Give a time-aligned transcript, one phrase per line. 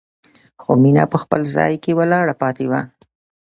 [0.61, 2.81] خو مينه په خپل ځای کې ولاړه پاتې وه.